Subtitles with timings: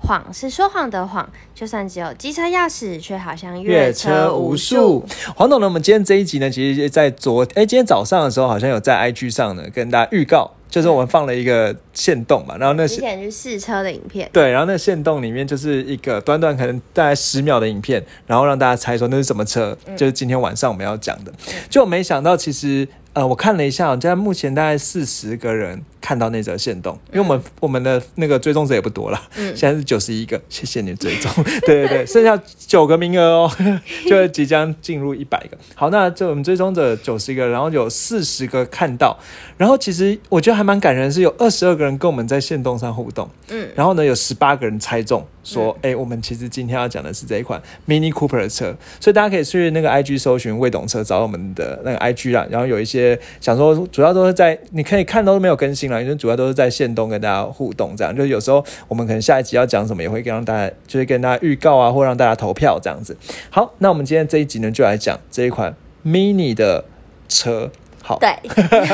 [0.00, 5.04] 谎是说谎的谎，就算只有机车钥匙，却好像越车无数。
[5.36, 10.50] 黄董呢，我们今天这一集呢，其实，在昨哎今天早上的时候，好像有在 IG 上呢跟大家预告。
[10.70, 21.32] 就是我们放了一个线动嘛，然后那之前是试车的影片，对，然后那线动里面就是一个短短可能大概十秒的影片，然后让大家猜说那是什么车，就是今天晚上我们要讲的，
[21.70, 22.86] 就没想到其实。
[23.14, 31.30] 呃，我看了一下，现在目前大概四十个人看到那则线动，因为我们我们的那个追踪者也不多了，嗯，现在是九十一个，谢谢你追踪，
[31.66, 33.50] 对对对，剩下九个名额哦，
[34.08, 35.58] 就即将进入一百个。
[35.74, 39.18] 好，那这我们追踪者九十个，然后有四十个看到，
[39.56, 45.26] 然后其实我觉得还蛮感人，是有二十二个人跟我们在线动上互动，嗯，然后呢有十八个人猜中。
[45.44, 52.46] 说，哎，我们其实今天要讲的是这一款 Mini Cooper 的车，所以大家可以去那个 IG 搜寻未懂车，找我们的那个 IG 啦。
[52.50, 63.16] 然后有一些想说，主要都是在你可以看都没有更新了，因为主要都是在线动跟大家互动，这样就有时候我们可能下一集要讲什么，也会跟让大家就是跟大家预告啊，或让大家投票这样子。
[63.50, 66.84] 好，那我们今天这一集呢，就来讲这一款 Mini 的
[67.28, 67.70] 车。
[68.02, 68.30] 好，对，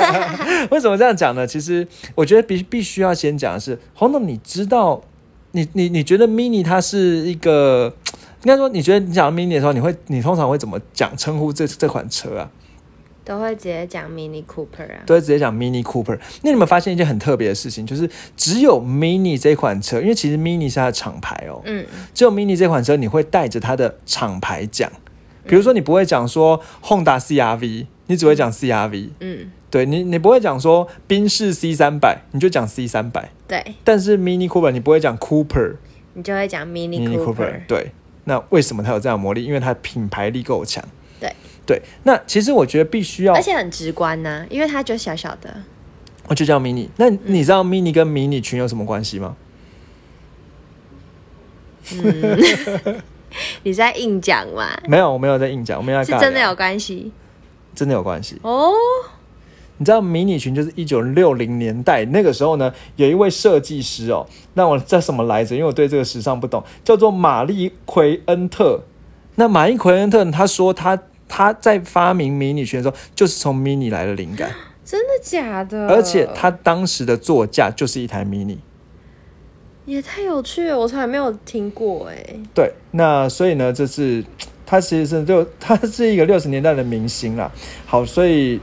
[0.70, 1.46] 为什么这样讲呢？
[1.46, 5.02] 其实我觉得必必须要先讲的是，黄总，你知道。
[5.56, 7.94] 你你你觉得 Mini 它是一个，
[8.42, 12.50] 应该说你觉得你讲 Mini 的时候，你会你通常会怎么讲称呼这这款车啊？
[13.24, 16.18] 都会直接讲 Mini Cooper 啊，都会直接讲 Mini Cooper。
[16.42, 24.90] 那你们发现一件很特别的事情，就是只有 Mini 这款车，因为其实 Mini 是它的厂牌哦，嗯，只有 Mini 这款车你会带着它的厂牌讲，
[25.46, 29.50] 比如说你不会讲说 Honda CRV，你只会讲 CRV，嗯。
[29.70, 33.28] 对你，你不会讲说宾士 C 三百，你就讲 C 三百。
[33.48, 35.74] 对，但是 Mini Cooper 你不会讲 Cooper，
[36.12, 37.60] 你就会讲 Mini Cooper。
[37.66, 37.90] 对，
[38.22, 39.42] 那为什么它有这样魔力？
[39.44, 40.84] 因为它的品牌力够强。
[41.66, 45.62] 对对，那其实我觉得必须要，而且很直观呢，因为它就小小的，
[46.28, 46.88] 我就叫 Mini。
[46.96, 49.36] 那你知道 Mini 跟迷你裙有什么关系吗？
[51.92, 52.38] 嗯，
[53.62, 54.70] 你在硬讲吗？
[54.88, 57.12] 没有，我没有在硬讲，我们要是真的有关系，
[57.74, 58.72] 真的有关系哦。
[59.76, 64.24] 你知道迷你裙就是一九六零年代那个时候呢，有一位设计师哦，
[64.54, 65.56] 那我叫什么来着？
[65.56, 68.80] 因为我对这个时尚不懂，叫做玛丽奎恩特。
[69.34, 70.96] 那玛丽奎恩特他说他
[71.28, 74.50] 他在发明迷你裙的时候，就是从 mini 来的灵感，
[74.84, 75.88] 真的假的？
[75.88, 78.58] 而且他当时的座驾就是一台 mini，
[79.86, 82.24] 也太有趣了，我从来没有听过哎。
[82.54, 84.24] 对，那所以呢，这是
[84.64, 87.50] 他其实是就他是一个六十年代的明星啦。
[87.86, 88.60] 好，所以。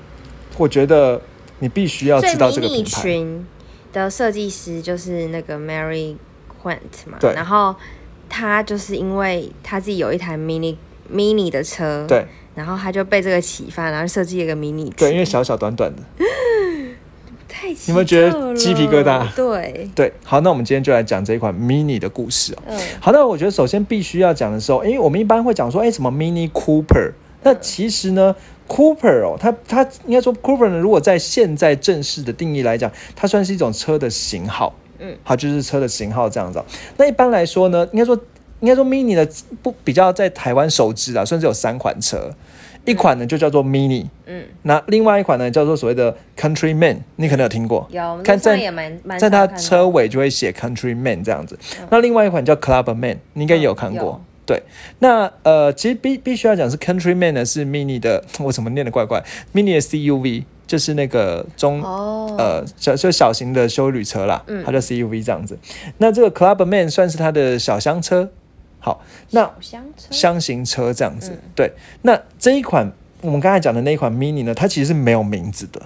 [0.58, 1.20] 我觉得
[1.60, 3.02] 你必须要知道这个品牌。
[3.02, 3.48] 裙
[3.94, 6.16] 的设计师就是那个 Mary
[6.62, 7.34] Quant 嘛，对。
[7.34, 7.74] 然后
[8.30, 10.76] 他就是因为他自己有一台 mini
[11.12, 12.28] mini 的车，对。
[12.54, 16.02] 然后他就被这个启发，然后设计一个 mini 对，因为小小短短的，
[17.48, 19.26] 太你们觉得鸡皮疙瘩？
[19.36, 20.12] 对对。
[20.24, 22.64] 好，那我们今天就来讲这一款 mini 的故事哦。
[22.68, 22.80] 嗯。
[23.00, 27.12] 好，那我觉得首先必须要讲的时候，因为我们一般会讲说，哎，什么 mini Cooper？
[27.44, 28.36] 那其实呢
[28.68, 36.64] ？Cooper 哦，它它应该说 Cooper 呢，如果在现在正式的定义来讲，它算是一种车的型号，嗯，好，就是车的型号这样子。
[36.98, 38.16] 那一般来说呢，应该说
[38.62, 39.28] 应该说 Mini 的
[39.62, 42.32] 不比较在台湾熟知啊，算是有三款车，
[42.86, 48.58] 一款呢就叫做 Mini，嗯，那另外一款呢叫做所谓的 Countryman，你可能有听过，有，看在
[49.20, 51.60] 在它车尾就会写 Countryman 这样子。
[51.90, 54.22] 那另外一款叫 Clubman，你应该也有看过。
[54.44, 54.62] 对，
[55.00, 59.24] 那呃，其实必必须要讲是 Countryman 呢，是 Mini 的，我怎么念的怪怪
[59.54, 61.82] ，Mini 的 CUV 就是那个中
[62.38, 65.58] 呃小就小型的修旅车啦，它叫 CUV 这样子。
[66.00, 68.30] 那这个 Clubman 算是它的小厢车，
[68.82, 69.50] 好，那
[70.10, 71.40] 箱型车这样子。
[71.56, 71.72] 对，
[72.02, 75.84] 那这一款我们刚才讲的那一款 Mini 呢，它其实是没有名字的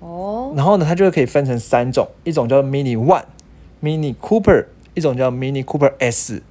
[0.00, 0.52] 哦。
[0.56, 6.42] 然后呢，它就可以分成三种，一种叫 Mini One，Mini Cooper，一种叫 Mini Cooper S。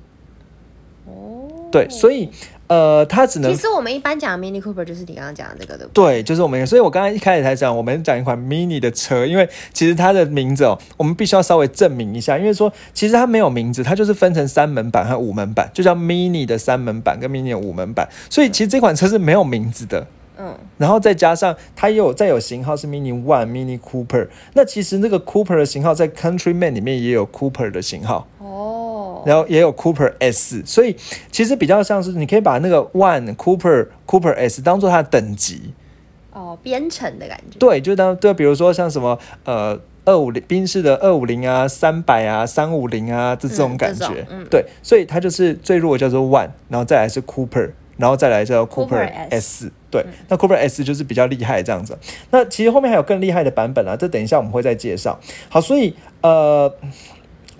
[1.05, 2.29] 哦对，所以，
[2.67, 3.53] 呃，它只能。
[3.53, 5.93] 其实我们一般讲 Mini Cooper 就是你刚刚讲的这个对不。
[5.93, 20.07] 对，就是我们，所以我刚刚一开始才讲，我们讲一款 Mini 的车，因为其实它的名字哦，我们必须要稍微证明一下，因为说其实它没有名字，它就是分成三门版和五门版，就叫 Mini 的三门版跟 Mini 的五门版，所以其实这款车是没有名字的。
[20.37, 20.55] 嗯。
[20.77, 28.27] 然后再加上它也有再有型号是 Mini One、Mini Cooper，那其实那个 Cooper 的型号在 Countryman 里面也有 Cooper 的型号。
[29.25, 30.95] 然后也有 Cooper S，所以
[31.31, 35.73] 其实比较像是你可以把那个 One Cooper Cooper S 当做它的等级
[36.31, 37.57] 哦，编程的感觉。
[37.59, 44.25] 对，就当对，比如说像什么呃二五零宾士的二五零啊、三百啊、三五零啊，这这种感觉。
[44.29, 51.97] 嗯，对，所以它就是最弱叫做 One，然后再来是 Cooper，然后再来叫 Cooper S，对，那 Cooper S 就是比较厉害这样子。
[52.31, 55.17] 那其实后面还有更厉害的版本啊，这等一下我们会再介绍。
[55.47, 56.73] 好，所以呃，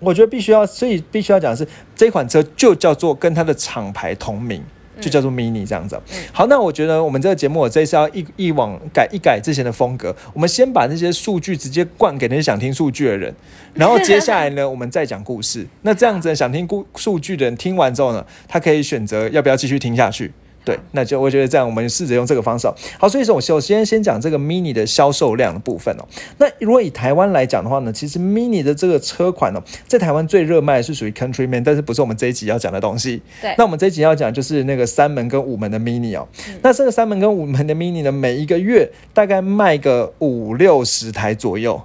[0.04, 4.64] 我觉得必须要，所以必须要讲的是，这款车就叫做跟它的厂牌同名。
[5.02, 6.00] 就叫做 mini 这样子。
[6.32, 13.34] 好，那我觉得我们这个节目我这次要一一往改一改之前的风格，我们先把那些数据直接灌给那些想听数据的人，
[13.74, 15.66] 然后接下来呢，我们再讲故事。
[15.82, 20.32] 那这样子想听故数据的人听完之后呢，他可以选择要不要继续听下去。
[20.66, 22.68] 对，那就我觉得这样，我们试着用这个方式。
[22.98, 26.06] 好，所以说我首先先讲这个 Mini 的销售量的部分哦。
[26.38, 33.22] 那如果以台湾来讲的话呢，其实 Mini 的这个车款哦，在台湾最热卖是属于 Countryman，但是不是我们这一集要讲的东西。
[33.42, 36.28] 对，那我们这一集要讲就是那个三门跟五门的 Mini 哦。
[36.62, 41.82] 那这个三门跟五门的 Mini 呢，每一个月大概卖个五六十台左右。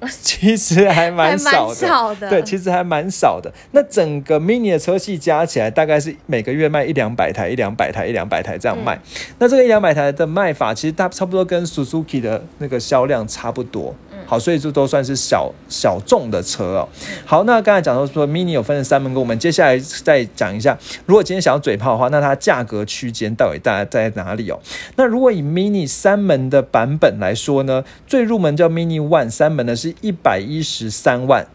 [0.22, 1.74] 其实还蛮少
[2.14, 3.52] 的，对，其实还蛮少的。
[3.72, 8.98] 那整个 mini 的车系加起来，大概是每个月卖一两百台，一两百台，一两百台这样卖。
[9.38, 13.94] 那这个一两百台的卖法，其实它差不多跟 Suzuki 的那个销量差不多。
[14.28, 16.88] 好，所以这都算是小小众的车哦。
[17.24, 20.76] 好，那刚才讲到说 mini 有分成三门跟我们接下来再讲一下，
[21.06, 24.60] 如果今天想要嘴炮的话，那它价格区间到底大概在哪里哦？
[24.96, 31.46] 那如果以 mini 三门的版本来说呢，最入门叫 mini one 三门呢是一百一十三万。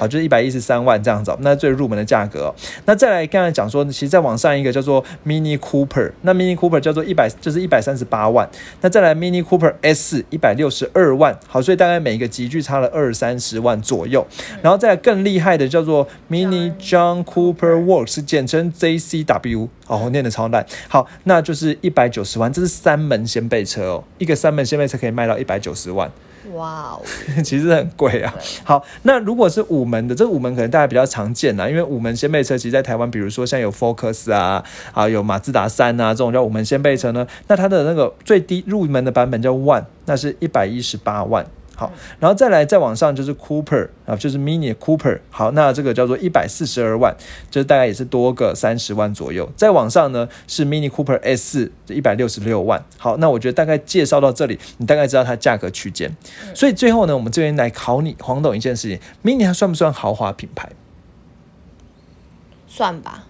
[0.00, 2.54] 好，就是一百一十三万这样子，那最入门的价格。
[2.86, 8.48] 那再来刚才讲说，其实再往上一个叫做 Mini Cooper，那 Mini Cooper 叫做一百，就是一百三十八万。
[8.80, 11.38] 那再来 Mini Cooper S 一百六十二万。
[11.46, 14.26] 好，所以大概每一个集距差了二三十万左右。
[14.62, 19.68] 然后再来更厉害的叫做 Mini John Cooper Works，简称 JCW。
[19.86, 20.64] 哦，念的超烂。
[20.88, 26.10] 好，那就是一百九十万，这是三门掀背车哦，一个三门掀背车可以卖到一百九十万。
[26.54, 27.02] 哇哦，
[27.44, 28.34] 其实很贵啊。
[28.64, 34.62] 好，那如果是五门的，这个五门可能大家比较常见啦，因为五门掀背车其实，在台湾，比如说像有 Focus 啊，
[34.92, 41.46] 啊有马自达三啊这种叫五门掀背车呢，那它的那个最低入门的版本叫 One，那是一百一十八万。
[41.80, 45.18] 好，然后再来再往上就是 Cooper 啊，就是 Mini Cooper。
[45.30, 47.16] 好，那这个叫做一百四十二万，
[47.50, 49.50] 就是大概也是多个三十万左右。
[49.56, 52.84] 再往上呢是 Mini Cooper S，一百六十六万。
[52.98, 56.14] 好，那我觉得大概介绍到这里，你大概知道它价格区间。
[56.54, 60.68] 所以最后呢，我们这边来考你黄董一件事情：Mini 它算不算豪华品牌？
[62.68, 63.24] 算吧。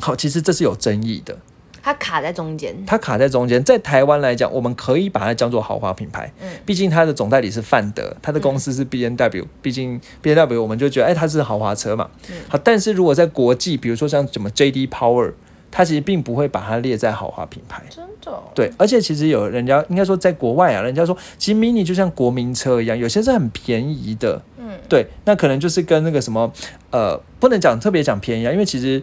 [0.00, 1.38] 好，其实这是有争议的。
[1.82, 3.62] 它卡在中间，它卡在中间。
[3.64, 6.30] 在台湾来讲，我们可以把它叫做豪华品牌。
[6.40, 12.10] 嗯，毕竟它的总代理是范德，它的公司是 B N W，毕竟 B N W 我们就觉得，哎，它是豪华车嘛。
[12.28, 12.58] 嗯，好。
[12.58, 15.32] 但是如果在国际，比如说像什么 J D Power，
[15.70, 17.82] 它其实并不会把它列在豪华品牌。
[17.88, 18.42] 真的？
[18.54, 24.42] 对，而且其实有人家应该说，在国外啊，人家说，其实 Mini 就像国民车一样，有些是很便宜的。
[24.58, 26.52] 嗯，对，那可能就是跟那个什么，
[26.90, 29.02] 呃，不能讲特别讲便宜啊，因为其实。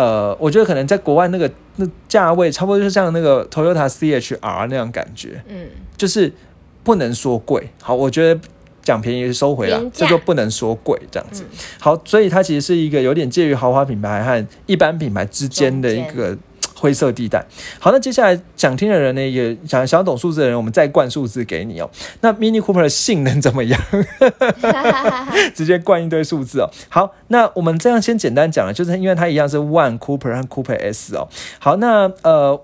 [0.00, 5.66] 呃，我觉得可能在国外那个那价位差不多就像那个 Toyota CHR 那样感觉，嗯，
[5.96, 6.32] 就是
[6.82, 7.68] 不能说贵。
[7.82, 8.40] 好，我觉得
[8.82, 11.44] 讲便宜收回了，这就不能说贵这样子。
[11.78, 16.36] 好，所以它其实是一个有点介于豪华品牌和一般品牌之间的一个。
[16.80, 17.44] 灰色地带。
[17.78, 21.90] 好，那接下来想听的人呢，也想想要懂数字的人，我们再灌数字给你哦。
[22.22, 23.78] 那 Mini Cooper 的性能怎么样？
[25.54, 26.70] 直接灌一堆数字哦。
[26.88, 31.28] 好，那我们这样先简单讲了，就是因为它一样是 One Cooper 和 Cooper S 哦。
[31.58, 32.58] 好，那呃，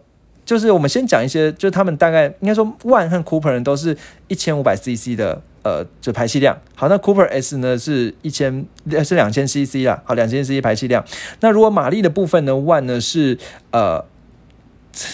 [0.47, 3.95] 就是我们先讲一些，就是他们大概应该说 One 和 Cooper 人都是
[4.29, 5.43] 一千五百 CC 的。
[5.67, 8.65] 呃，就排气量好，那 Cooper S 呢是一千，
[9.05, 11.05] 是两千 CC 啦，好，两千 CC 排气量。
[11.41, 13.37] 那如果马力的部分呢，One 呢是
[13.73, 14.05] 呃，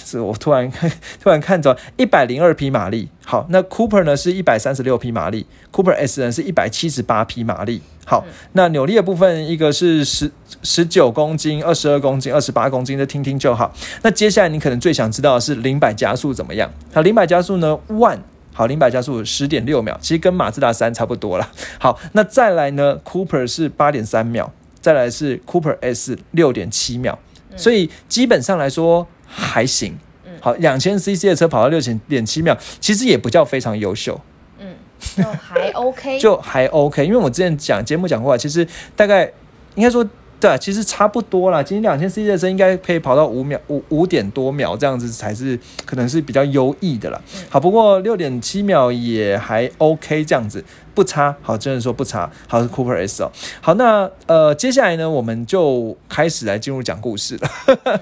[0.05, 0.91] 这我突然看
[1.23, 10.31] 突然看着一百零二匹马力，好，那 Cooper 呢是一百三十六匹马力，Cooper S 呢是一百七十八匹马力，好，那扭力的部分一个是十
[10.63, 13.75] 十九公斤、二十二公斤、二十八公斤，的听听就好。
[14.03, 16.71] 那接下来你可能最想知道的是零百加速怎么样？
[16.95, 18.19] 好，零百加速呢，One。
[18.55, 21.51] 好，零百加速十点六秒，其实跟马自达三差不多了。
[21.79, 27.19] 好，那再来呢？Cooper 是八点三秒，再来是 Cooper S 六点七秒，
[27.57, 29.99] 所以基本上来说还行。
[30.27, 34.21] 嗯好，两千 CC 的车跑到六千点七秒，其实也不叫非常优秀。
[34.59, 34.75] 嗯，
[35.17, 37.05] 就还 OK，就还 OK。
[37.07, 39.31] 因为我之前讲节目讲过，其实大概
[39.75, 40.07] 应该说。
[40.43, 41.63] 对，其实差不多啦。
[41.63, 47.23] 今天两千 CC 的车应该可以跑到五秒五五点多秒这样子，才是可能是比较优异的了。
[47.49, 51.35] 好，不过六点七秒也还 OK，这样子不差。
[51.43, 52.31] 好，真的说不差。
[52.47, 53.31] 好，是 Cooper S 哦。
[53.61, 57.49] 好，那呃，接下来呢，我们就开始来进入讲故事了。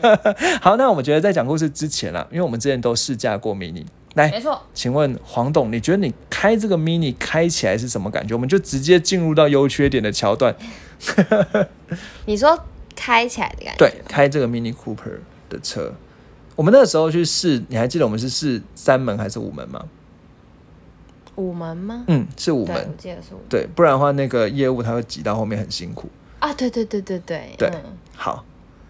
[0.61, 4.61] 好，那我们觉得在讲故事之前啊，因为我们之前都试驾过 Mini，来，没错。
[4.75, 8.35] 请问黄董，你觉得你开这个 Mini 开起来是什么感觉？
[8.35, 10.55] 我们就直接进入到优缺点的桥段。
[12.27, 12.59] 你说
[12.95, 13.79] 开起来的感觉？
[13.79, 15.19] 对，开这个 Mini Cooper
[15.49, 15.93] 的车，
[16.57, 19.85] 我们那个时候去试，你还记得我们是试三门还是五门吗？
[21.37, 22.05] 五门吗？
[22.09, 22.77] 嗯，是五门。
[22.77, 23.41] 我记得是五。
[23.49, 26.09] 对，不然的话，那个业务他会挤到后面很辛苦。
[26.39, 27.55] 啊，对对对对对。
[27.57, 27.71] 对，
[28.17, 28.45] 好。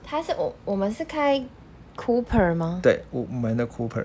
[0.04, 1.40] 他是我我们是开
[1.96, 2.80] Cooper 吗？
[2.82, 4.04] 对，五门的 Cooper。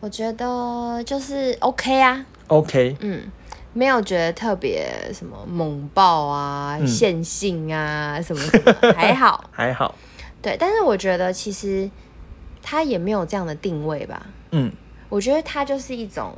[0.00, 2.24] 我觉得就是 OK 啊。
[2.46, 2.96] OK。
[3.00, 3.30] 嗯，
[3.74, 9.94] 没有觉得特别什么猛爆啊、线性啊什么什么， 还好，还好。
[10.40, 11.90] 对，但是我觉得其实
[12.62, 14.26] 他也没有这样的定位吧。
[14.52, 14.72] 嗯，
[15.08, 16.34] 我觉得它就是一种。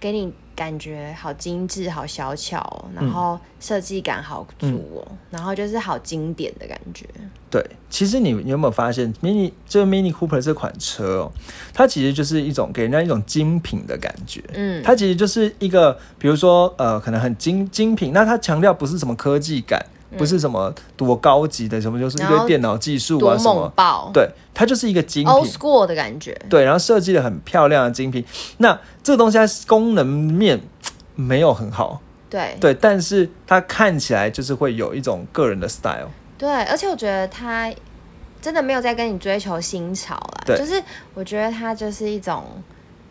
[0.00, 7.06] 给你感觉好精致、好小巧，然后设计感好足哦，然后就是好经典的感觉。
[7.50, 11.32] 对，其实你有没有发现，Mini 这个 Mini Cooper 这款车哦，
[11.72, 14.42] 它其实就是一种给人家一种精品的感觉。
[14.52, 19.84] 嗯，它其实就是一个，比如说呃，可能很精精品，那它强调不是什么科技感。
[20.16, 26.34] 不是什么多高级的，什么就是一堆电脑技术啊什么，对，它就是一个精品，old school 的感觉。
[26.48, 28.24] 对，然后设计的很漂亮的精品。
[28.56, 30.60] 那这个东西它功能面
[31.14, 32.00] 没有很好，
[32.30, 36.08] 对对，但是它看起来就是会有一种个人的 style。
[36.38, 37.70] 对，而且我觉得它
[38.40, 42.44] 真的没有在跟你追求新潮了，就是我觉得它就是一种。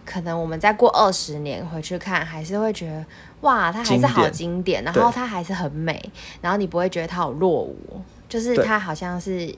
[0.08, 3.06] 可能我们再过二十年回去看，还是会觉得
[3.42, 6.02] 哇，它还是好经典，然后它还是很美，
[6.42, 9.54] 然后你不会觉得它有落伍，就是它好像是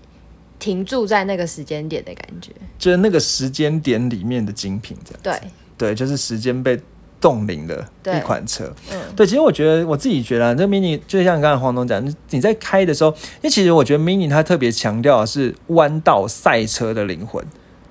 [0.57, 5.19] 停住在那个时间点的感觉，就是那个时间点里面的精品这样。
[5.21, 5.49] 对。
[5.77, 6.77] 对，就是时间被
[7.21, 8.65] 冻龄的一款车。
[8.91, 17.41] 嗯，对，其实我觉得我自己觉得，这 Mini 就像刚才黄总讲，你在开的时候，因为其实我觉得 Mini 它特别强调的是弯道赛车的灵魂。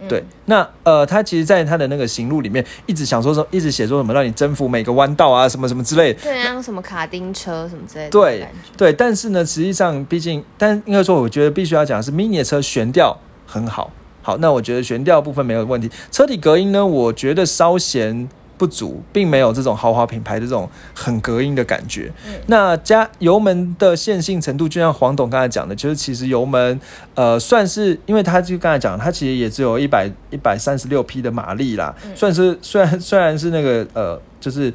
[0.06, 6.20] 对，那呃，他其实，在他的那个行路里面，一直想说说，一直写说什么，让你征服每个弯道啊，什么什么之类的。
[6.22, 8.10] 对啊，什么卡丁车什么之类的。
[8.10, 13.90] 对对，但是呢，实际上，毕竟，但应该说，我觉得必须要讲是，Mini 的车悬吊很好，
[14.22, 18.28] 好，那我觉得悬吊部分没有问题，车体隔音呢，我觉得稍嫌。
[18.58, 22.12] 不足，并没有这种豪华品牌的这种很隔音的感觉。
[22.48, 26.80] 那加油门的线性程度，就像黄董刚才讲的，就是其实油门，
[27.14, 34.74] 呃，算是，因为他就刚才讲，它其实也只有一百一百三十六匹的马力啦，算是虽然虽然是那个呃，就是。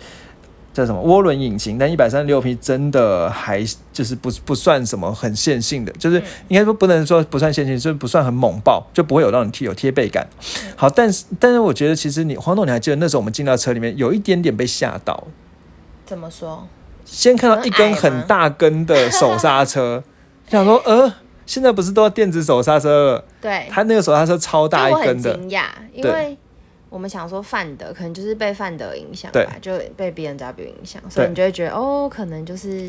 [0.73, 1.77] 叫什么涡轮引擎？
[1.77, 3.63] 但一百三十六匹真的还
[3.93, 10.27] 就是不不算什么很线性的，就是应该说不能说不算线性，就是不算很猛爆，就不会有让你贴有贴背感。
[10.75, 15.27] 好，但是但是我觉得其实你黄总，你还记得那时候我们进到车里面有一点点被吓到？
[16.05, 16.67] 怎么说？
[17.05, 20.03] 先看到一根很大根的手刹车，
[20.49, 21.13] 想说呃，
[21.45, 23.23] 现在不是都要电子手刹车？
[23.39, 26.37] 对，他那个手刹车超大一根的，惊讶，因为。
[26.93, 32.88] 我们想说范德可能就是被范德影响吧，就被 B N W 影响，所以你就会觉得哦，可能就是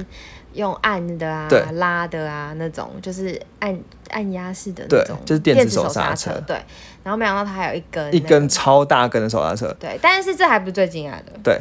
[0.53, 3.75] 用按的啊、拉的啊那种，就是按
[4.11, 6.31] 按压式的那种，就是电子手刹车。
[6.47, 6.55] 对，
[7.03, 9.75] 然后没想到它还有一根一根超大根的手刹车。
[9.81, 11.33] 对，但是这还不是最惊讶的。
[11.43, 11.59] 对，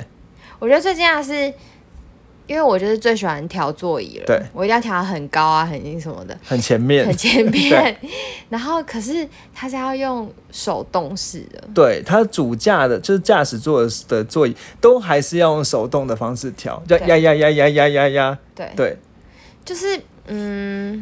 [0.59, 1.53] 我觉得最惊讶是。
[2.45, 7.97] 因为我就是最喜欢调座椅了，对我一定要调很高啊，很什么的，很前面，很前面。
[8.49, 18.37] 然后可是它是要用手动式的，对，它主驾的就是驾驶座的座椅都还是要用手动的方式调，就压压压压压压压。
[18.53, 18.97] 对对，
[19.63, 21.01] 就是嗯，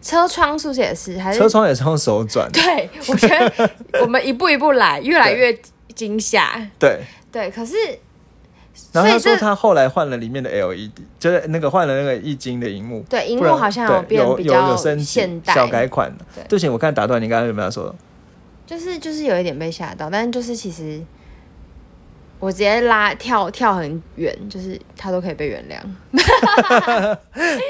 [0.00, 1.18] 车窗是不是也是？
[1.18, 2.48] 还是车窗也是用手转？
[2.54, 3.70] 对，我觉得
[4.00, 5.56] 我们一步一步来，越来越
[5.94, 6.64] 惊吓。
[6.78, 7.00] 对
[7.32, 7.74] 对，可是。
[8.92, 13.04] 然后他说他后来换了里面的 LED，就是那个换了那个液晶的荧幕。
[13.08, 16.24] 对，荧幕好像有变比较现代小改款的。
[16.48, 17.94] 对不起，我看打断你，刚刚有没有说？
[18.66, 21.00] 就是就是有一点被吓到，但是就是其实。
[22.38, 25.78] 我直接拉跳跳很远，就是他都可以被原谅。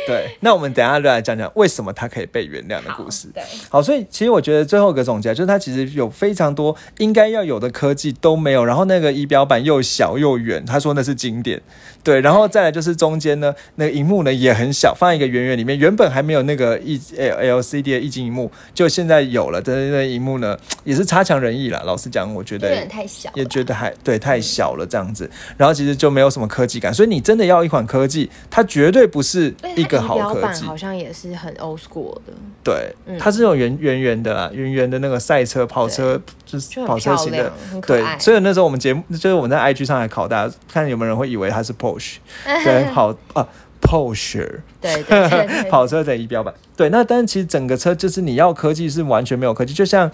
[0.07, 3.29] 对，那我们等下就来讲讲为什么他可以被原谅的故事。
[3.33, 11.63] 对，好，所以其实我觉得最后一个总结就是，它其实有非常多应该要有的科技都没有，然后那个仪表板又小又远，他说那是经典。
[12.03, 19.63] 对，然后再来就是中间呢，那个荧幕呢也很小，放在一个圆圆里面，原本还没有那个一 L C D 的液晶荧幕，就现在有了。
[19.65, 21.83] 但是那荧幕呢也是差强人意了。
[21.85, 25.31] 老实讲，我觉得有点太小，也觉得还对太小了这样子。
[25.57, 30.65] 然后其实就没有什么科技感，所以你真的要一款科技，它绝对不是一个好科技。
[30.65, 32.33] 好像也是很 old school 的。
[32.63, 37.53] 对，它是那种圆圆圆的啦，圆圆的那个赛车跑车，就是跑车型的，
[37.87, 38.03] 对。
[38.19, 42.17] 所以那时候我们节目就是我们在 IG 上来考大家，看有没有人会以为它是 Porsche。
[42.45, 43.47] 对，跑啊
[43.83, 46.55] ，Porsche，对对， 跑车的仪表板。
[46.77, 50.11] 对，那但是其实整个车就是你要科技是完全没有科技，就像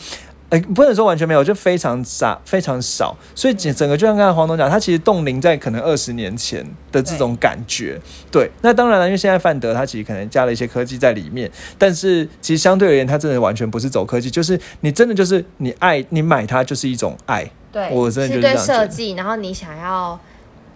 [0.50, 3.16] 哎，不能说完全没有，就非常少，非常少。
[3.34, 7.98] 所以整整个就像刚才黄总讲，他其实冻龄在可能二十年前的这种感觉。
[8.30, 17.48] 对，那当然了，因为现在范德他其实可能加了一些科技在里面，但是其实相对而言，它真的完全不是走科技，就是你真的就是你爱你买它就是一种爱。
[17.72, 20.18] 对，我真的是对设计，然后你想要。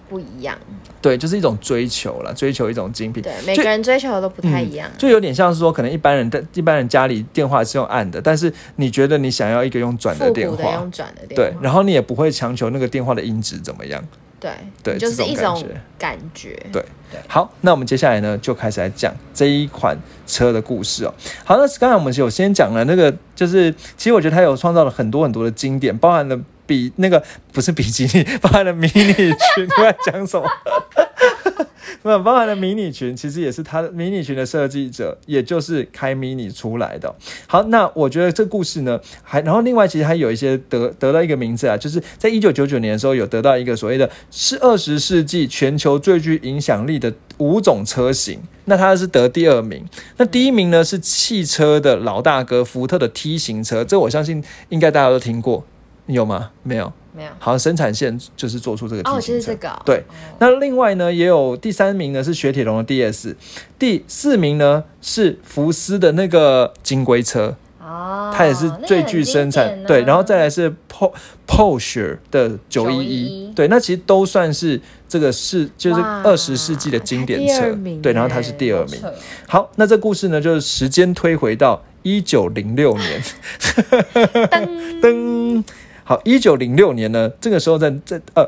[0.09, 0.57] 不一样，
[1.01, 3.23] 对，就是一种追求了，追求一种精品。
[3.23, 14.03] 对，每个人追求的都不太一样，就有点像是说，可能一般人的一般人家里电话是用按的，但是你觉得你想要一个用转的电话，用转的电话，对，然后你也不会强求那个电话的音质怎么样，
[14.39, 14.51] 对，
[14.83, 15.65] 对，就是一种
[15.99, 17.21] 感觉，对对。
[17.27, 19.97] 好，那我们接下来呢，就开始来讲这一款
[20.27, 21.15] 车的故事哦。
[21.45, 26.39] 好，那刚才我们有先讲了那个，就是其实我觉得它有创造了很多很多的经典，包含了。
[26.67, 29.65] 比那个不是比基尼， 包含了迷你裙。
[29.65, 30.49] 你在讲什么？
[32.03, 37.15] 没 有包含了迷你裙，其实也是他的迷你裙的设计者，也就是开迷你出来的。
[37.47, 48.41] 好，那我觉得这故事呢，还然后另外其实还有一些得得到一个名字啊，就是在一九九九年的时候有得到一个所谓的是二十世纪全球最具影响力的五种车型。
[48.67, 49.85] 那他是得第二名，
[50.17, 55.65] 那第一名呢是汽车的老大哥福特的 T 型车，这我相信应该大家都听过。
[56.07, 56.51] 有吗？
[56.63, 57.31] 没有，没有。
[57.39, 59.03] 好，生产线就是做出这个。
[59.09, 59.71] 哦，就是这个。
[59.85, 60.05] 对，
[60.39, 63.35] 那另外呢，也有第三名呢是雪铁龙的 DS，
[63.79, 67.57] 第四名呢是福斯的那个金龟车。
[67.81, 68.31] 哦。
[68.37, 69.83] 它也是最具生产。
[69.85, 71.11] 对，然后再来是 Po
[71.47, 73.53] Porsche 的九一一。
[73.55, 77.75] 对，那其实都算是这个是就是二十世纪的经典车。
[78.03, 79.01] 对，然后它是第二名。
[79.47, 83.23] 好，那这故事呢，就是时间推回到一九零六年。
[85.01, 85.65] 噔 噔。
[86.05, 88.47] 好，一九零六年呢，这个时候在在呃，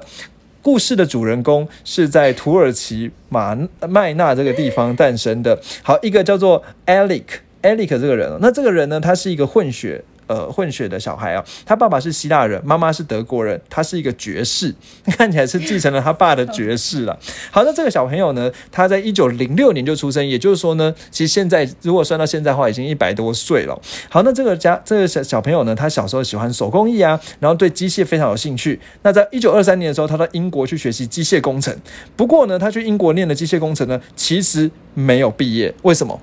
[0.60, 3.56] 故事的主人公是在土耳其马
[3.88, 5.58] 麦纳这个地方诞生的。
[5.82, 10.04] 好，一个叫做 Alec，Alec 这个人，那这个人呢，他是一个混血。
[10.26, 14.74] 呃，混血的小孩啊，他爸爸是希腊人，妈妈是德国人，他是一个爵士，
[15.16, 17.18] 看起来是继承了他爸的爵士了。
[17.50, 23.80] 好，那这个小朋友呢，他在一九零六年就出生，也就是说呢，其实现在如果算到现在的话，已经一百多岁了。
[24.08, 28.80] 好，那这个家这个小小朋友呢，他小时候喜欢手工艺啊，然后对机械非常有兴趣。
[29.02, 31.76] 那在一九二三年的时候，他到英国去学习机械工程。
[32.16, 35.72] 不过呢，他去英国念的机械工程呢，其实没有毕业。
[35.82, 36.20] 为什么？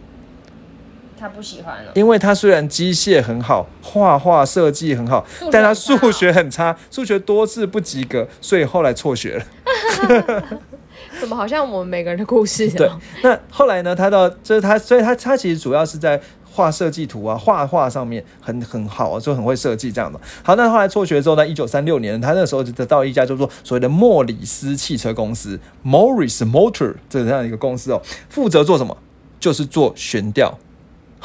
[1.24, 10.44] 他不喜欢了，因为他虽然机械很好，画画设计很好，但他数学很差，数学多次不及格，所以后来辍学了。
[11.22, 12.70] 怎么好像我们每个人的故事？
[12.72, 12.90] 对，
[13.22, 13.96] 那后来呢？
[13.96, 16.20] 他到就是他，所以他他其实主要是在
[16.52, 20.20] 画设计图啊，画画上面很很好啊，就很会设计这样的。
[20.44, 28.98] 好，那后来辍学之后，呢一九三六年，他那时候就得到一家叫做所谓的莫里斯汽车公司 （Morris Motor） 这样一个公司哦，负责做什么？
[29.40, 30.60] 就是做悬吊。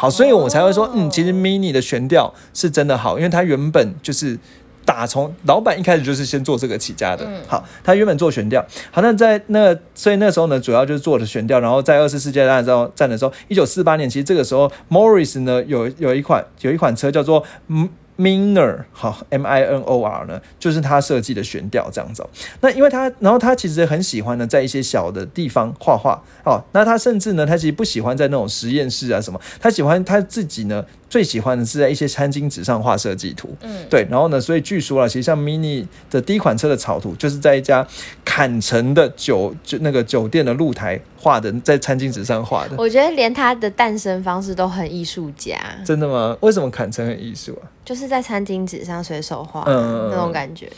[0.00, 4.38] 好，所以我才会说，嗯，其实 Mini 的悬吊是真的好，因为它原本就是
[4.84, 7.28] 打从老板一开始就是先做这个起家的。
[7.48, 17.88] 好，他原本做悬吊，好，那在那所以那时候呢，主要就是做的悬吊，然后在二次世界大战战的时候，一九四八年，其实这个时候 Morris 呢有有一款有一款车叫做嗯。
[18.18, 22.26] Minor 好，M I N O R 呢，就是他设计的悬吊这样子。
[22.60, 26.66] 那因为他，然后他其实很喜欢呢，在一些小的地方画画好。
[26.72, 30.84] 那他甚至呢，他其实不喜欢在那种实验室啊什么，他喜欢他自己呢。
[31.08, 37.86] 最喜欢的是在一些餐巾纸上画设计图，嗯，对，然后呢，所以据说啊，其实像 Mini 的第一款车的草图，就是在一家
[38.24, 42.76] 坎城的酒就那个酒店的露台画的，在餐巾纸上画的。
[42.76, 45.58] 我觉得连它的诞生方式都很艺术家。
[45.84, 46.36] 真的吗？
[46.40, 47.64] 为什么坎城很艺术啊？
[47.84, 50.70] 就是在餐巾纸上随手画，嗯，那种感觉。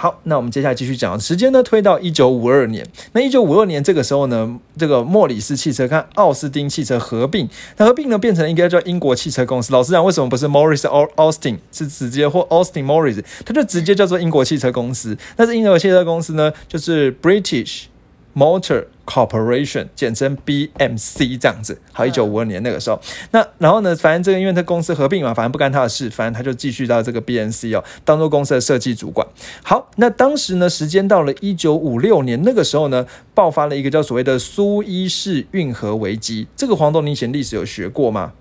[0.00, 2.86] 好，那我们接下来继续讲，时间呢推到一九五二年。
[3.14, 9.72] 那一九五二年这个时候呢，这个莫里斯汽车跟奥斯汀汽车合并，那合并呢变成了一个叫英国汽车公司。
[9.72, 10.82] 老实讲，为什么不是 Morris
[11.16, 15.18] Austin 是直接或 Austin Morris，它就直接叫做英国汽车公司。
[15.34, 17.86] 但是英国汽车公司呢，就是 British
[18.38, 18.84] Motor。
[19.08, 21.80] Corporation，简称 BMC 这样子。
[21.94, 29.26] 好，一九五二年那个时候，那然后呢，反正这个因为他公司合并嘛，反正不干他的事，反正他就继续到这个 BMC 哦，当做公司的设计主管。
[29.62, 36.46] 好，那当时呢，时间到了一九五六年那个时候呢，爆发了一个叫所谓的苏伊士运河危机。
[36.54, 38.34] 这个黄豆，你以前历史有学过吗？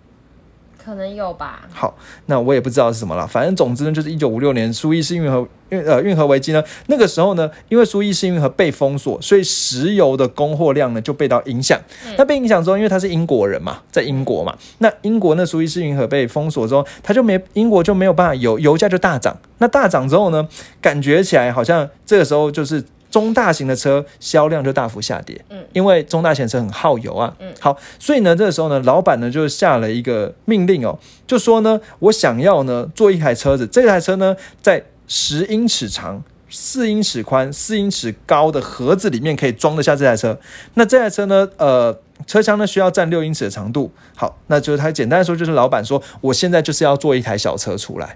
[0.87, 1.67] 可能有吧。
[1.73, 1.93] 好，
[2.27, 3.27] 那我也不知道是什么了。
[3.27, 11.77] 反正总之呢，就是一九五六年苏伊士运河运呃运河危机呢，那个时候呢，因为苏伊士运河被封锁，所以石油的供货量呢就被到影响。
[12.17, 19.37] 那被影响之后，因为他是英国人嘛，在英国嘛，那英国那苏伊士运河被封锁之后，他就没英国就没有办法油油价就大涨。
[19.57, 20.47] 那大涨之后呢，
[20.79, 22.81] 感觉起来好像这个时候就是。
[23.17, 25.43] 中大型的车销量就大幅下跌。
[25.49, 27.33] 嗯，因为中大型车很耗油啊。
[27.39, 36.23] 嗯，好，所以呢，这个时候呢，老板呢就下了一个命令哦，就说呢，我想要呢做一台车子，这台车呢在十英尺长。
[36.49, 40.39] 四英尺宽、四英尺高的盒子里面可以装得下这台车。
[40.75, 41.45] 那这台车呢？
[41.57, 41.93] 呃，
[42.25, 43.91] 车厢呢需要占六英尺的长度。
[44.15, 48.15] 好，那就是他简单说，就是老板说，我现在就是要做一台小车出来。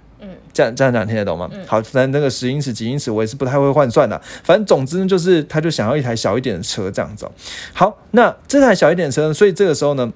[0.52, 1.50] 嗯，这样这样讲听得懂吗？
[1.52, 4.20] 嗯，好，反正那个十英尺、几英尺我也是不太会换算的。
[4.44, 7.30] 反正总之呢，就是他就想要一台小一点的车这样子。
[7.74, 10.12] 好，那这台小一点的车，所以这个时候呢。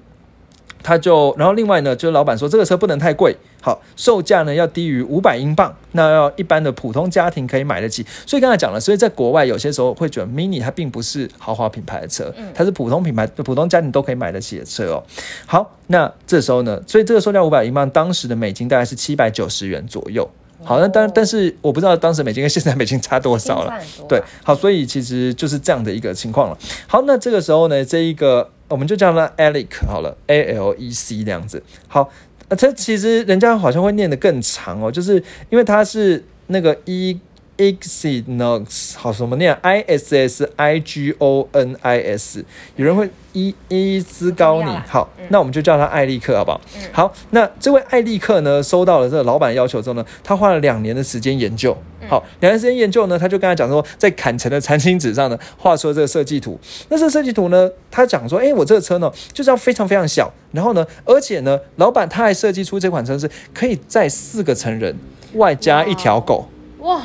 [0.86, 8.06] 他就，然后另外呢，就是老板说这个车不能太贵，好，售价呢要低于五百英镑，那要一般的普通家庭可以买得起。
[8.24, 15.02] 所以刚才讲了，所以在国外有些时候会觉得 Mini 它并不是豪华品牌的车，它是普通品牌，普通家庭都可以买得起的车哦。
[15.44, 20.30] 好，那这时候呢，所以这个售价五百英镑，当时的美金大概是七百九十元左右。
[20.64, 23.72] 好，那但但是我不知道当时美金跟现在美金差多少了。
[24.08, 26.58] 对，好，所以其实就是这样的一个情况了。
[26.86, 28.50] 好，那这个时候呢，这一个。
[28.68, 31.62] 我们就叫它 Alec 好了，A L E C 这样子。
[31.86, 32.10] 好，
[32.48, 37.20] 它其实人家好像会念得更长哦，就是因为它是那个 E。
[37.56, 42.44] Exynos 好什么念？I S S I G O N I S，
[42.76, 46.60] 有人会一一兹高尼，好，那我们就叫他艾利克，好不好？
[46.92, 51.76] 好，那这位艾利克呢，收到了这个老板要求之后呢，他花了两年的时间研究，
[52.08, 56.58] 好，两年时间研究呢，他就跟他讲说，在砍成的餐巾纸上呢， 画出了这个设计图。
[56.90, 64.94] 那这个设计图呢，他讲说，哎，我这个车呢，就是要非常非常小，然后呢，而且呢，老板他还设计出这款车是可以载四个成人，
[65.34, 66.48] 外加一条狗，
[66.80, 67.02] 哇！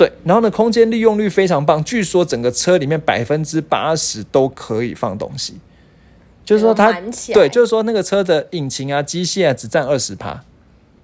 [0.00, 5.52] 对，然后呢，空间利用率非常棒，据说整个车里面百分之八十都可以放东西，
[6.42, 6.90] 就是说它
[7.34, 10.42] 对，就是说那个车的引擎啊、机械啊只占二十趴，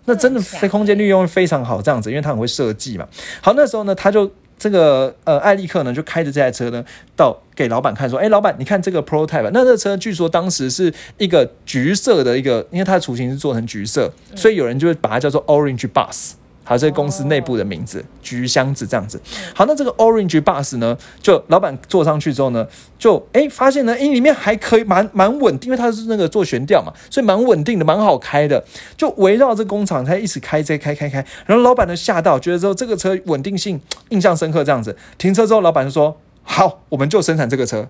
[0.06, 3.06] 那真的非空间利用非常好，这样子，因为它很会设计嘛。
[3.42, 6.82] 好，那时候呢，他就这个呃艾利克呢就开着这台车呢
[7.14, 16.30] 到给老板看，说，哎，老板，你看这个 prototype，那这车据说当时是一个橘色的一个，因为它的雏形是做成橘色，所以有人就会把它叫做 orange bus。
[16.68, 19.20] 好，这公司内部的名字，橘箱子这样子。
[19.54, 22.66] 好，那这个 Orange Bus 呢，就老板坐上去之后呢，
[22.98, 28.64] 就哎发现呢，哎里面还可以蛮蛮稳定，因为它是那个做悬吊嘛，所以蛮稳定的，蛮好开的。
[28.96, 31.24] 就围绕这工厂，它一直开在开开开。
[31.46, 34.96] 然后老板呢吓到，觉得说这个车稳定性印象深刻，这样子。
[35.18, 37.88] 停车之后，老板就说：“好，我们就生产这个车。”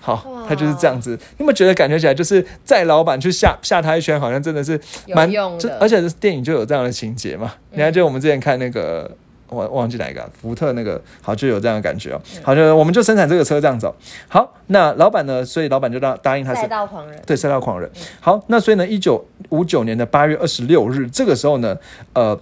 [0.00, 1.10] 好，他就是这样子。
[1.10, 5.76] 你有没有觉得感觉起来，就是在老板去吓吓他一圈，好像真的是蛮用的。
[5.80, 7.52] 而且电影就有这样的情节嘛？
[7.72, 9.10] 你还记得我们之前看那个，
[9.48, 12.20] 我忘记哪一个福特那个，好就有这样的感觉哦。
[12.42, 13.92] 好，就我们就生产这个车这样子。
[14.28, 15.44] 好，那老板呢？
[15.44, 17.90] 所以老板就答答应他是赛道狂人，对赛道狂人。
[18.20, 21.76] 好，那所以呢，一九五九年的八月二十六日，这个时候呢，
[22.12, 22.40] 呃。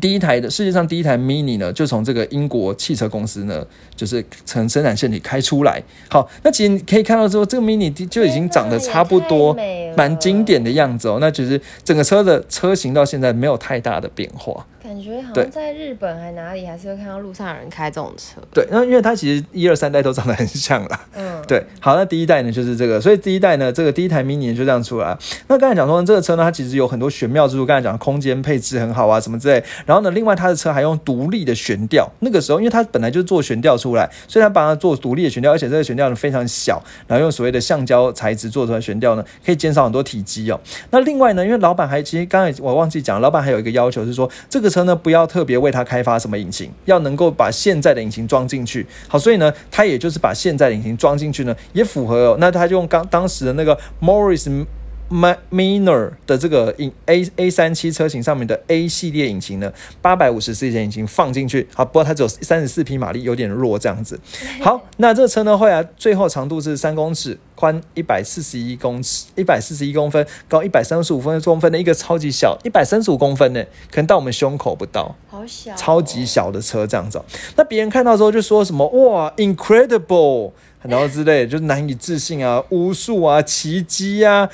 [0.00, 5.82] 第一台的世界上第一台 Mini 呢，就从这个英国汽车公司呢，就是从生产线里开出来。
[6.08, 9.56] 好，那其实你可以看到说，这个 Mini 就已经长得差不多，
[9.96, 11.18] 蛮经典的样子哦。
[11.20, 14.66] 那其实整个车的车型到现在没有太大的变化。
[14.82, 18.40] 感觉好像在日本还哪里还是会看到路上有人开这种车。
[18.52, 21.00] 对，那因为它其实一二三代都长得很像啦。
[21.14, 21.62] 嗯，对。
[21.80, 25.16] 好，那第一代呢就是这个，所以第一代呢，这个第一台 Mini 就这样出来。
[25.48, 27.66] 那刚才讲说这个车呢，它其实有很多玄妙之处。
[27.66, 29.62] 刚才讲空间配置很好啊，什么之类。
[29.84, 32.08] 然后呢，另外它的车还用独立的悬吊。
[32.20, 40.58] 那个时候，因为它本来就做悬吊出来，所以它把它做独立的悬吊，而且这个悬吊呢非常小，然后用所谓的橡胶材质做出来悬吊呢，可以减少很多体积哦。
[40.90, 45.58] 那另外呢，因为老板还其实刚才我忘记讲，老板还有一个要求是说，这个车呢不要特别。
[45.58, 48.86] 为它开发什么引擎，要能够把现在的引擎装进去。
[49.08, 52.36] 好，所以呢，它也就是把现在的引擎装进去呢，也符合。
[52.38, 54.64] 那它就用刚当时的那个 Morris
[55.10, 61.66] Minor 的这个引 A A 三七车型上面的 A 系列引擎呢，八百五十 cc 引擎放进去。
[61.74, 64.20] 好，不过它只有三十四匹马力，有点弱这样子。
[64.60, 67.38] 好，那这个车呢，后来最后长度是三公尺。
[67.58, 77.20] 宽一百四十一公尺，一百四十一公分，高一百三十五分公分的一个超级小，一百三十五公分呢，可能到我们胸口不到，好小，超级小的车这样子。
[77.56, 84.48] 那别人看到之后就说什么哇，incredible，然后之类，就难以置信啊，巫术啊，奇迹啊。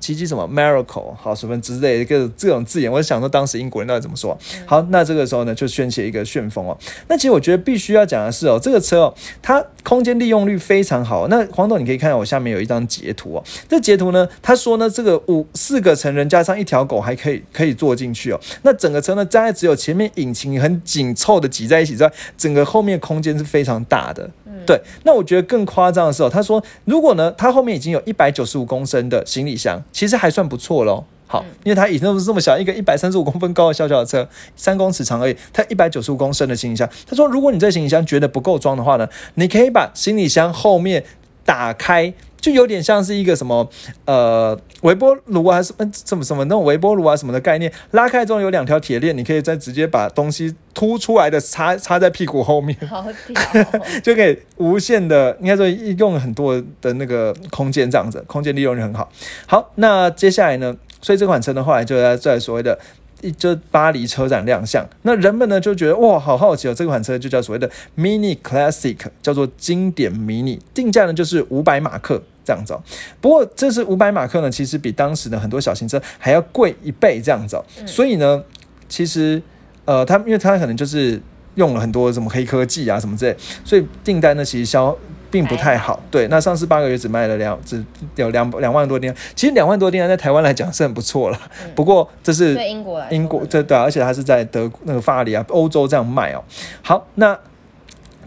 [0.00, 4.36] 奇迹什么 miracle 好什么之类的各这种字眼，我就想说当时英国人到底怎么说？
[4.66, 6.76] 好，那这个时候呢就掀起一个旋风哦。
[7.08, 11.28] 那其实我觉得必须要讲的是哦，这个车哦，它空间利用率非常好。
[11.28, 18.40] 那黄总你可以看到我下面有一张截图哦，这截图呢他说呢这个五四个成人加上一条狗还可以可以坐进去哦。
[18.62, 24.30] 那整个车呢，大概只有前面引擎很紧凑的挤在一起之外，整个后面空间是非常大的。
[24.70, 31.02] 对，那我觉得更夸张的是哦，他说如果呢，他后面已经有一百九十五公升的行李箱，其实还算不错喽。
[31.26, 36.88] 好，因为它以前都是这么小一个一百三十五公分高的小小的车，三公尺长而已，它一百九十五公升的行李箱。
[37.04, 41.02] 他说，如果你这行李箱觉得不够装的话呢，你可以把行李箱后面
[41.44, 42.14] 打开。
[42.40, 43.68] 就有点像是一个什么
[44.04, 53.64] 呃微波炉啊，什么什么什么那种微波炉啊什么的概念，拉开之后有两条铁链，你可以再直接把东西凸出来的插 插在屁股后面，好屌，
[54.02, 59.10] 就可以无限的，应该说用很多的那个空间这样子，空间利用率很好。
[59.46, 62.78] 好，那接下来呢，所以这款车呢后来就在在所谓的。
[63.22, 72.76] 一就巴黎车展亮相，那人们呢就觉得哇，好好奇哦，这款车就叫所谓的 Mini Classic，叫做经典迷你，定价呢就是五百马克这样子。
[73.20, 77.60] 不过这是五百马克呢，其实比当时的很多小型车还要贵一倍这样子。
[77.86, 78.42] 所以呢，
[78.88, 79.42] 其实
[79.84, 81.20] 呃，它因为它可能就是
[81.54, 84.96] 用了很多什么黑科技啊什么之类，所以订单呢其实销。
[85.32, 87.84] 并不太好，对，那上市八个月只卖了两，只
[88.16, 91.38] 有两两万多电，其实两万多电在台湾来讲是很不错了。
[91.72, 96.42] 不过这是英国，英国对对，而且它是在德那个法里啊，欧洲这样卖哦。
[96.82, 97.38] 好，那。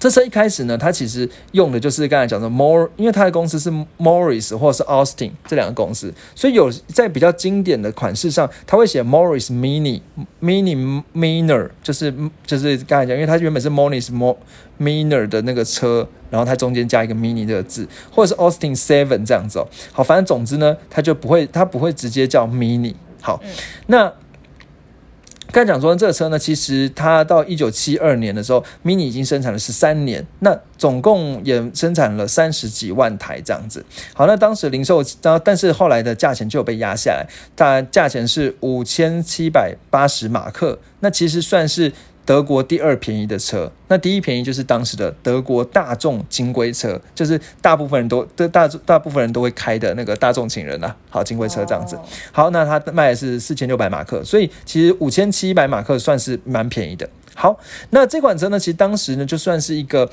[0.03, 10.01] 这车一开始呢，它其实用的就是刚才讲的 Mor，因为它的公司是 Morris 或者是 Austin 这两个公司，所以有在比较经典的款式上，它会写 Morris Mini
[10.41, 12.13] Mini Minor，就是
[12.45, 14.35] 就是刚才讲，因为它原本是 Morris Mo
[14.77, 19.67] Minor 的那个车，然后它中间加一个 Mini 这个字，或者是 Austin Seven 这样子哦。
[19.93, 22.93] 好，反正总之呢，它就不会，它不会直接叫 Mini。
[23.21, 23.41] 好，
[23.87, 24.11] 那。
[25.53, 33.85] 刚才讲说这个车呢，其实它到一九七二年的时候，Mini 已经生产了十三年，那总共也生产了三十几万台这样子。
[34.15, 41.93] 好，那当时零售，但但是后来的价钱就有被压下来，它价钱是五千七百八十马克，那其实算是。
[42.25, 51.97] 德国第二便宜的车，那第一便宜就是当时的德国大众金龟车，就是大部分人都的大大部分人都会开的那个大众情人啊，好金龟车这样子。
[52.31, 57.09] 好，那它卖的是四千六百马克，所以其实五千七百马克算是蛮便宜的。
[57.35, 57.59] 好，
[57.89, 60.09] 那这款车呢，其实当时呢就算是一个。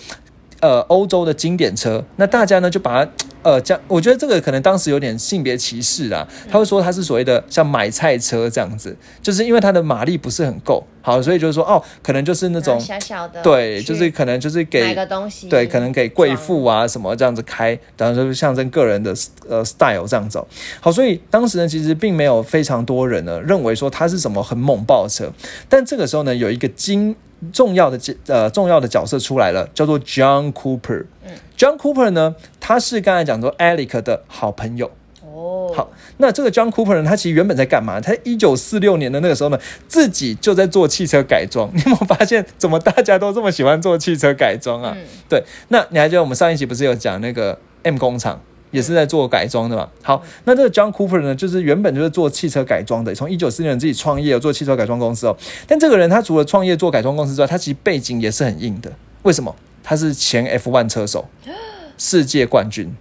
[0.60, 3.10] 呃，欧洲的经典车，那大家呢就把它
[3.42, 6.28] 呃讲，我觉得这个可能当时有点性别歧视啦。
[6.50, 19.14] 他会说它是所谓的像买菜车这样子，就是因为它的马力不是很够，好，所以就是说哦，可能就是那种小小的，对，就是可能就是给买个东西，对，可能给贵妇啊什么这样子开，当然就是象征个人的
[19.48, 20.46] 呃 style 这样走。
[20.80, 25.32] 好，所以当时呢其实并没有非常多人呢认为说它是什么很猛爆车，
[25.70, 27.16] 但这个时候呢有一个经。
[27.52, 31.04] 重要的角呃重要的角色出来了，叫做 John Cooper。
[31.24, 34.90] 嗯，John Cooper 呢，他是刚才讲说 Alec 的好朋友。
[35.22, 38.00] 哦，好，那这个 John Cooper 呢，他其实原本在干嘛？
[38.00, 41.70] 他一九四六年的那个时候呢，自己就在做汽车改装。
[41.74, 44.96] 你有没有发现，怎么大家都这么喜欢做汽车改装啊？
[45.28, 48.40] 对，那你还记得我们上一期不是有讲那个 M 工厂？
[48.70, 49.88] 也是在做改装的嘛。
[50.02, 55.36] 好，那这个 John Cooper 呢，就是原本就是做汽车改装的，从一九四六年自己创业做汽车改装公司哦。
[55.66, 58.92] 但这个人他除了创业做改装公司之外，他其实背景也是很硬的。
[59.22, 59.54] 为什么？
[59.82, 61.28] 他是前 F1 车手，
[61.98, 62.94] 世界冠军。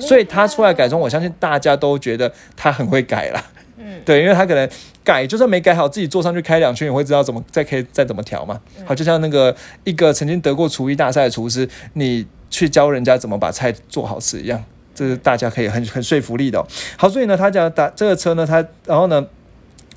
[0.00, 3.42] 所以他出来改装，我相信大家都觉得他很会改了。
[3.78, 4.68] 嗯，对，因为他可能
[5.04, 8.60] 改，就算没改好，自己坐上去开两圈，也会知道怎么再可以再怎么调嘛。
[8.84, 9.54] 好，就像那个
[9.84, 14.64] 一个曾经得过厨艺大赛的厨师，你去教人家怎么把菜做好吃一样。
[14.96, 16.66] 这是大家可以很很说服力的。
[16.96, 19.24] 好，所以呢，他讲打这个车呢，他然后呢，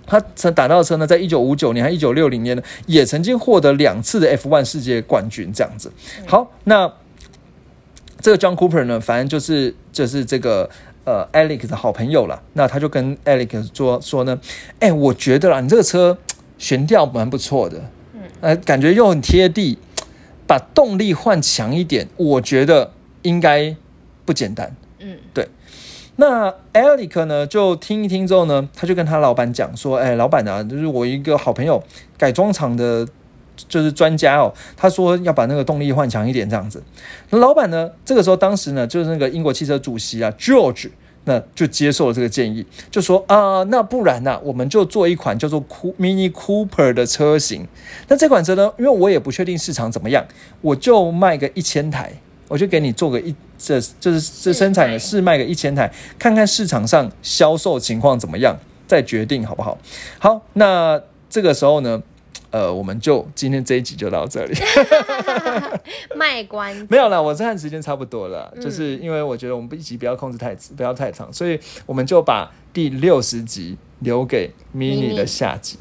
[0.06, 5.92] 他曾打到的车呢，在一九五九年和一九六零年呢，也曾经获得两次的 F1 世界冠军这样子。
[6.28, 6.92] 好，那
[8.20, 10.70] 这个 John Cooper 呢，反正就是就是这个
[11.06, 12.44] 呃 Alex 的好朋友了。
[12.54, 14.38] 那他就跟 Alex 说说呢，
[14.80, 16.18] 哎，我觉得啦，你这个车
[16.58, 17.82] 悬吊蛮不错的，
[18.14, 19.78] 嗯，呃，感觉又很贴地，
[20.46, 23.74] 把动力换强一点，我觉得应该
[24.26, 24.76] 不简单。
[25.00, 25.48] 嗯，对。
[26.18, 31.82] 那 Alec 呢，就听一听之后呢，他就跟他老板讲说：“哎，老板啊，就是我一个好朋友，
[32.18, 33.08] 改装厂的，
[33.70, 34.54] 就是专家哦。
[34.76, 36.84] 他说要把那个动力换强一点，这样子。
[37.30, 40.90] 那老板呢，这个时候当时呢，就是那个英国汽车主席啊，George，
[41.24, 45.64] 那就接受了这个建议，就说啊，那不然呢，我们就做一款叫做
[45.98, 47.66] Mini Cooper 的车型。
[48.10, 50.26] 那这款车呢，因为我也不确定市场怎么样，
[50.60, 52.12] 我就卖个一千台。”
[52.50, 59.78] 我就给你做个一，这就是这生产的试卖个一千台，看看市场上销售情况怎么样，再决定好不好？
[60.18, 62.02] 好，那这个时候呢，
[62.52, 64.56] 呃，我们就今天这一集就到这里。
[66.16, 75.78] 卖关没有了，我这看时间差不多了，就是因为我觉得我们一集不要控制太不要太长，所以我们就把第六十集留给 mini 的下集。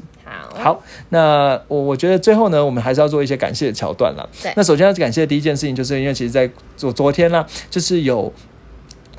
[0.53, 4.29] 好，那我我觉得最后呢，我们还是要做一些感谢的桥段了。
[4.41, 8.31] 对，那首先要感谢的第一件事情，就是因为其实在昨昨天呢，就是有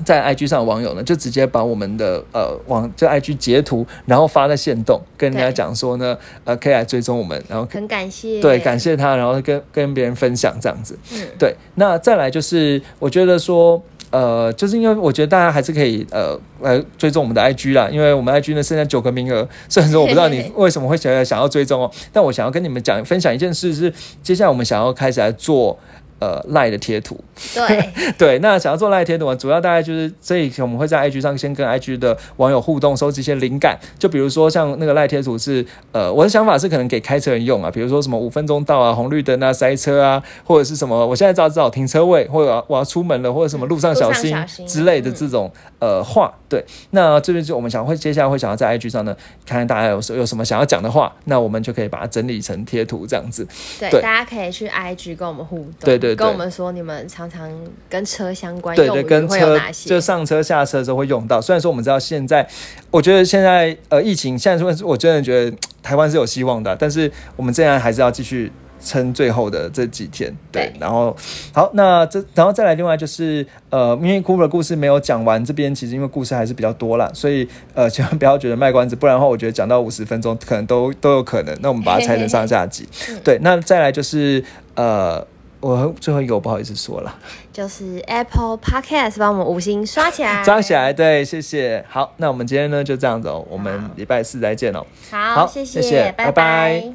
[0.05, 10.99] 在 IG 上的网友呢，就直接把我们的呃网这 IG 截图，然后发在线动，跟人家讲说呢，呃，可以来追踪我们，然后很感谢，对，感谢他，然后跟跟别人分享这样子。
[11.13, 11.55] 嗯，对。
[11.75, 19.49] 那再来就是，我觉得说，呃，就是因为我觉得大家还是可以呃来追踪我们的 IG 啦，因为我们 IG 呢剩下九个名额。
[19.69, 23.93] 虽然说我不知道你为什么会想要想要追踪哦，但我想要跟你们讲分享一件事是，
[24.23, 25.79] 接下来我们想要开始来做。
[26.21, 27.19] 呃，赖的贴图，
[27.55, 33.79] 对 对，那想要做赖贴图，主要大概就是这一我们会在 IG 上先跟 IG 的网友互动，收集一些灵感。
[33.99, 46.31] 就比如说像那个赖贴图是，呃，我的想法是可能给开车人用啊，比如说什么五分钟到啊，红绿灯啊，塞车啊，或者是什么，我现在知道找停车位，或者我要出门了，或者什么路上小心之类的这种呃话。
[46.51, 53.47] 对，那这边就我们想会接下来会想要在 IG 上呢，看看大家有有什么想要讲的话，那我们就可以把它整理成贴图这样子。
[53.79, 55.73] 对，大家可以去 IG 跟我们互动。
[55.81, 56.10] 对对。
[56.15, 57.51] 跟我们说，你们常常
[57.89, 61.41] 跟车相关，对对，跟车就上车下车的时候会用到。
[61.41, 62.49] 虽然说我们知道现在，
[62.91, 68.51] 我觉得现在呃疫情现在说，我真的觉得台湾是有希望的，但是我们这样还是要继续。
[68.83, 71.15] 撑最后的这几天，对，然后
[71.53, 81.55] 好，那这然后再来，另外就是呃，因为 Cooper 的故事没有讲完，这边其实因为故事还是比较多啦，所以呃，千万不要觉得卖关子，不然的话，我觉得讲到五十分钟可能都都有可能。
[81.61, 82.89] 那我们把它拆成上下集，
[83.23, 84.43] 对，那再来就是
[84.75, 85.27] 呃，
[85.61, 87.15] 我最后一个我不好意思说了，
[87.53, 91.85] 就是 Apple Podcast 帮我们五星刷起来，刷起来，对，谢谢。
[91.89, 94.85] 好，那我们今天呢就这样子哦，我们礼拜四再见哦。
[95.11, 96.93] 好，谢谢，拜拜。